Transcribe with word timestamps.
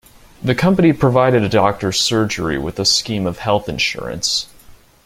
The 0.43 0.55
company 0.55 0.93
provided 0.93 1.43
a 1.43 1.47
doctor's 1.47 1.99
surgery 1.99 2.57
with 2.57 2.79
a 2.79 2.85
scheme 2.85 3.27
of 3.27 3.37
health 3.37 3.69
insurance. 3.69 4.47